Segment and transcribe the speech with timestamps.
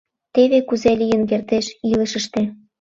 [0.33, 2.41] Теве кузе лийын кертеш илышыште.